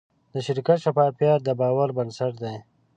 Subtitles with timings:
[0.33, 2.57] د شرکت شفافیت د باور بنسټ دی.